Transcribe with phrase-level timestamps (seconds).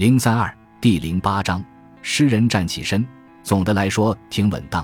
[0.00, 0.50] 零三二
[0.80, 1.62] 第零八章，
[2.00, 3.06] 诗人站起身，
[3.42, 4.82] 总的来说挺稳当，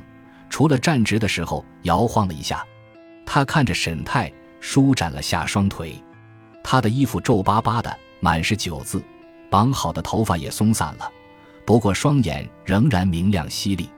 [0.50, 2.62] 除了站直的时候摇晃了一下。
[3.24, 5.98] 他看着沈太，舒展了下双腿。
[6.62, 9.02] 他的衣服皱巴巴的，满是酒渍，
[9.48, 11.10] 绑好的头发也松散了，
[11.64, 13.88] 不过双眼仍然明亮犀利。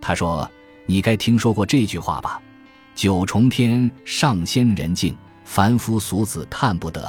[0.00, 0.50] 他说
[0.88, 2.40] ：“你该听说过这句话吧？
[2.94, 7.06] 九重天，上仙人境，凡夫俗子看不得。”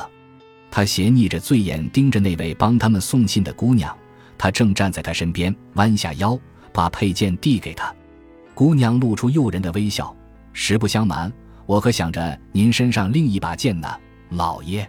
[0.76, 3.98] 他斜睨着，醉眼盯着那位帮他们送信的姑娘。
[4.38, 6.38] 他正站在他身边，弯下腰，
[6.74, 7.96] 把佩剑递给他。
[8.54, 10.14] 姑娘露出诱人的微笑。
[10.52, 11.32] 实不相瞒，
[11.66, 13.88] 我可想着您身上另一把剑呢，
[14.32, 14.86] 老爷。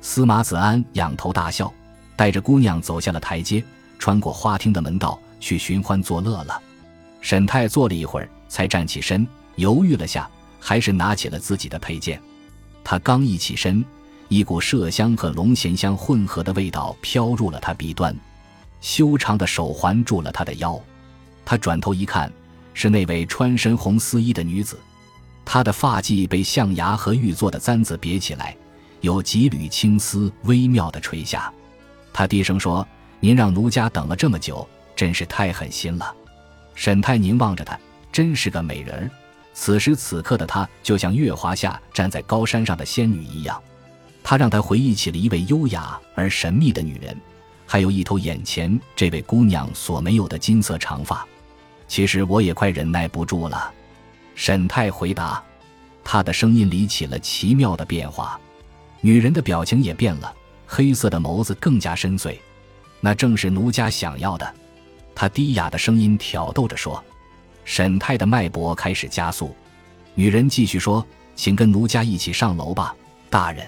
[0.00, 1.70] 司马子安仰头大笑，
[2.16, 3.62] 带着姑娘走下了台阶，
[3.98, 6.58] 穿过花厅的门道，去寻欢作乐了。
[7.20, 10.26] 沈太坐了一会儿，才站起身，犹豫了下，
[10.58, 12.18] 还是拿起了自己的佩剑。
[12.82, 13.84] 他刚一起身。
[14.28, 18.14] 一股麝香和龙涎香混合的味道飘入了他鼻端，
[18.80, 20.78] 修长的手环住了他的腰。
[21.44, 22.30] 他转头一看，
[22.74, 24.78] 是那位穿深红丝衣的女子。
[25.46, 28.54] 她的发髻被象牙和玉做的簪子别起来，
[29.00, 31.50] 有几缕青丝微妙的垂下。
[32.12, 32.86] 他低声说
[33.18, 36.14] ：“您让奴家等了这么久，真是太狠心了。”
[36.76, 37.80] 沈太宁望着她，
[38.12, 39.10] 真是个美人儿。
[39.54, 43.58] 此时此刻的她，就像月华下站在高山上的仙女一样。
[44.28, 47.18] 他让他回忆起了一位优雅而神秘的女人，
[47.64, 51.26] 还有一头眼前这位姑娘所没有的金色长发。
[51.86, 53.72] 其实我也快忍耐不住了，
[54.34, 55.42] 沈太回答。
[56.04, 58.38] 他的声音里起了奇妙的变化，
[59.00, 60.30] 女人的表情也变了，
[60.66, 62.36] 黑色的眸子更加深邃。
[63.00, 64.54] 那正是奴家想要的。
[65.14, 67.02] 他低哑的声音挑逗着说。
[67.64, 69.56] 沈太的脉搏开始加速。
[70.14, 71.02] 女人继续说
[71.34, 72.94] ：“请跟奴家一起上楼吧，
[73.30, 73.66] 大人。”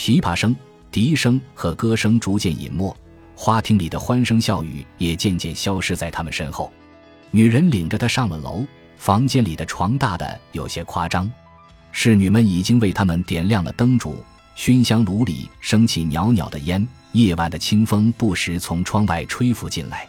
[0.00, 0.56] 琵琶声、
[0.90, 2.96] 笛声和歌声逐渐隐没，
[3.34, 6.72] 花厅里的欢声笑语也渐渐消失在他们身后。
[7.30, 8.64] 女人领着他上了楼，
[8.96, 11.30] 房间里的床大的有些夸张。
[11.92, 20.08] 侍女们已经为他们点亮了灯烛，熏香炉里升起袅袅的烟，夜晚的清风不时从窗外吹拂进来。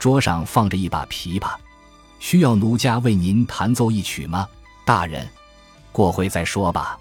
[0.00, 1.52] 桌上放着一把琵琶，
[2.18, 4.48] 需要奴家为您弹奏一曲吗，
[4.84, 5.24] 大人？
[5.92, 6.98] 过会再说吧。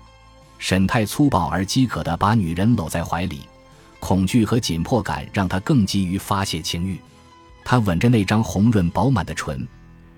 [0.59, 3.41] 沈太粗暴而饥渴地把女人搂在怀里，
[3.99, 6.99] 恐惧和紧迫感让他更急于发泄情欲。
[7.63, 9.65] 他吻着那张红润饱满的唇，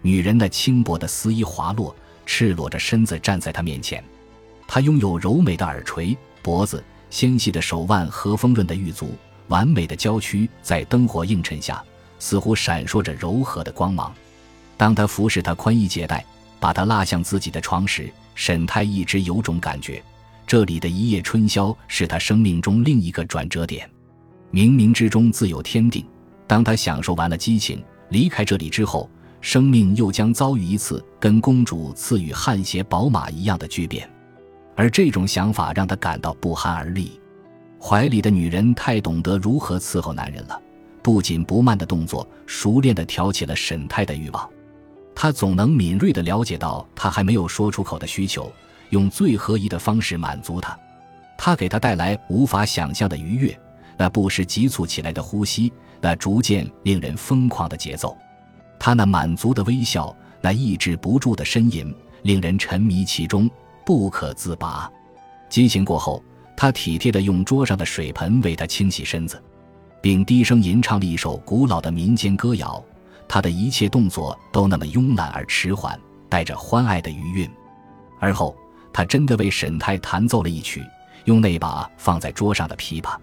[0.02, 4.04] 女人那轻薄的丝衣滑落，赤裸着身子站在他面前。
[4.68, 9.16] 她拥有柔美的耳垂、脖子、纤细的手腕和丰润的玉足，
[9.48, 11.84] 完美的娇躯在灯火映衬下，
[12.20, 14.14] 似乎闪烁着柔和的光芒。
[14.78, 16.26] 当他服侍她宽衣解带，
[16.60, 20.02] 把她拉向自己的床时，沈太一直有种感觉。
[20.52, 23.90] 这里的一夜春宵是他生命中另一个转折点，
[24.52, 26.06] 冥冥之中自有天定。
[26.46, 34.10] 当他享受完了激情，离开这里之后，生命又将遭遇一次跟公主赐予汗血宝马一样的巨变，
[34.76, 37.18] 而这种想法让他感到不寒而栗。
[37.80, 40.62] 怀里的女人太懂得如何伺候男人了，
[41.02, 44.50] 不紧不慢的动作，熟练地挑起了沈太的欲望。
[45.16, 48.52] 他总能敏锐地了解到他还没有说出口的需求。
[48.92, 50.80] 用最合宜的方式满足他，
[51.38, 53.60] 他给他带来无法想象的愉悦，
[53.98, 58.16] 那不时急促起来的呼吸，那逐渐令人疯狂的节奏，
[58.80, 63.50] 他那满足的微笑，那抑制不住的呻吟，令人沉迷其中
[63.86, 64.92] 不可自拔。
[65.50, 66.24] 激情过后，
[66.56, 69.42] 他体贴地用桌上的水盆为他清洗身子，
[70.02, 72.84] 并低声吟唱了一首古老的民间歌谣。
[73.28, 75.98] 他的一切动作都那么慵懒而迟缓，
[76.28, 77.50] 带着欢爱的余韵，
[78.20, 78.56] 而后。
[78.94, 80.84] 他真的为沈太弹奏了一曲，
[81.26, 83.16] 用那把放在桌上的琵琶。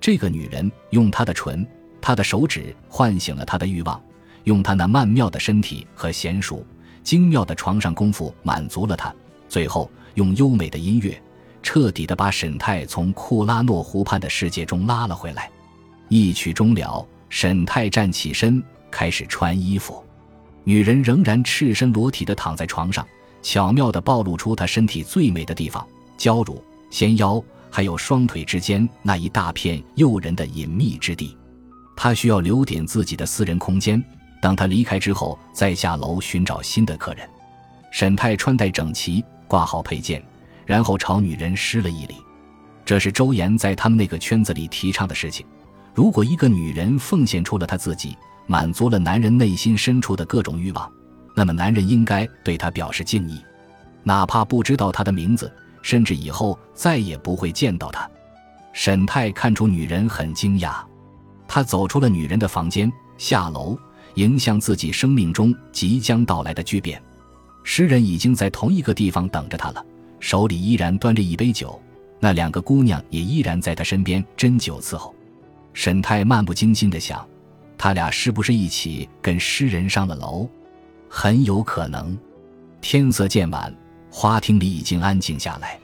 [0.00, 1.66] 这个女人用她的唇、
[2.00, 4.02] 她的手指唤醒了他的欲望，
[4.44, 6.66] 用她那曼妙的身体和娴熟
[7.02, 9.14] 精妙的床上功夫满足了他。
[9.48, 11.20] 最后，用优美的音乐
[11.62, 15.50] 彻底的把沈太从库拉诺湖畔的世界中拉了回来。
[16.08, 20.04] 一曲终了，沈太站起身开始穿衣服，
[20.64, 23.06] 女人仍然赤身裸体的躺在床上。
[23.42, 25.86] 巧妙地暴露出她身体最美的地方——
[26.16, 31.36] 娇乳、纤腰，还有双腿之间那一大片诱人的隐秘之地。
[31.96, 34.02] 她需要留点自己的私人空间，
[34.40, 37.28] 等她离开之后再下楼寻找新的客人。
[37.90, 40.24] 沈太穿戴整齐，挂好配件，
[40.64, 42.14] 然后朝女人施了一礼。
[42.84, 45.44] 这是周岩在他们那个圈子里提倡的事情。
[45.94, 48.16] 如果一个女人奉献出了她自己，
[48.46, 50.90] 满足了男人内心深处的各种欲望。
[51.34, 53.40] 那么，男人应该对她表示敬意，
[54.02, 55.50] 哪怕不知道她的名字，
[55.80, 58.08] 甚至以后再也不会见到她。
[58.72, 60.76] 沈太看出女人很惊讶，
[61.46, 63.78] 他走出了女人的房间，下楼
[64.14, 67.02] 迎向自己生命中即将到来的巨变。
[67.62, 69.84] 诗人已经在同一个地方等着他了，
[70.20, 71.78] 手里依然端着一杯酒。
[72.18, 75.14] 那两个姑娘也依然在他身边斟酒伺候。
[75.74, 77.26] 沈太漫不经心地想：
[77.76, 80.48] 他俩是不是一起跟诗人上了楼？
[81.14, 82.18] 很有可能。
[82.80, 83.72] 天色渐晚，
[84.10, 85.78] 花厅里已经安静下来。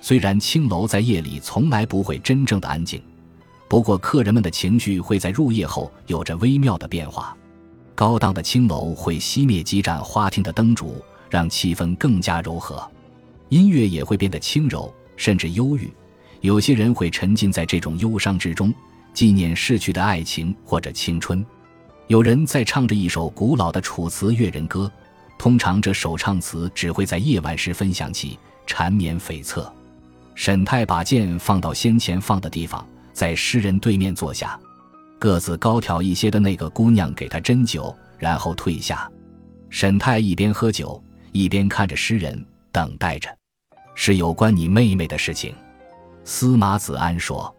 [0.00, 3.00] 虽然青楼在夜里从来不会真正的安静。
[3.68, 7.36] 不过，客人们的情绪会在入夜后有着微妙的变化。
[7.94, 11.00] 高档的青楼会熄灭几盏花厅的灯烛，
[11.30, 12.84] 让气氛更加柔和，
[13.50, 15.88] 音乐也会变得轻柔，甚至忧郁。
[16.40, 18.74] 有些人会沉浸在这种忧伤之中，
[19.12, 21.46] 纪念逝去的爱情或者青春。
[22.06, 24.90] 有人在唱着一首古老的楚辞越人歌，
[25.38, 29.66] 通常这首唱词只会在夜晚时分享起，缠绵悱恻。
[30.34, 32.86] 沈太把剑放到先前放的地方。
[33.14, 34.58] 在诗人对面坐下，
[35.20, 39.08] 个子高挑一些的那个姑娘给他斟酒，然后退下。
[39.70, 43.28] 沈太一边喝酒，一边看着诗人，等待着。
[43.94, 45.54] 是有关你妹妹的事情，
[46.24, 47.54] 司马子安说。